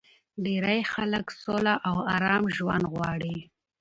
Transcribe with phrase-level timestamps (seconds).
[0.43, 3.35] ډېری خلک سوله او ارام ژوند غواړي